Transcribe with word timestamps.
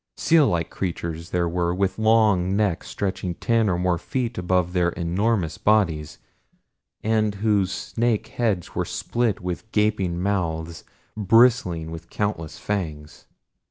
Seal 0.17 0.47
like 0.47 0.71
creatures 0.71 1.29
there 1.29 1.47
were 1.47 1.75
with 1.75 1.99
long 1.99 2.55
necks 2.55 2.87
stretching 2.87 3.35
ten 3.35 3.69
and 3.69 3.83
more 3.83 3.99
feet 3.99 4.35
above 4.35 4.73
their 4.73 4.89
enormous 4.89 5.59
bodies 5.59 6.17
and 7.03 7.35
whose 7.35 7.71
snake 7.71 8.25
heads 8.29 8.73
were 8.73 8.83
split 8.83 9.41
with 9.41 9.71
gaping 9.71 10.19
mouths 10.19 10.83
bristling 11.15 11.91
with 11.91 12.09
countless 12.09 12.57
fangs. 12.57 13.27